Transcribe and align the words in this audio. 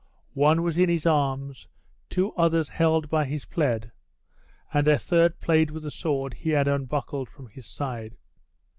One 0.39 0.63
was 0.63 0.79
in 0.79 0.89
his 0.89 1.05
arms, 1.05 1.67
two 2.09 2.33
others 2.33 2.69
held 2.69 3.07
by 3.07 3.23
his 3.25 3.45
plaid, 3.45 3.91
and 4.73 4.87
a 4.87 4.97
third 4.97 5.39
played 5.39 5.69
with 5.69 5.83
the 5.83 5.91
sword 5.91 6.33
he 6.33 6.49
had 6.49 6.67
unbuckled 6.67 7.29
from 7.29 7.49
his 7.49 7.67
side. 7.67 8.17